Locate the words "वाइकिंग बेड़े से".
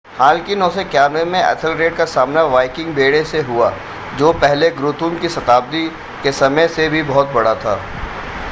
2.45-3.41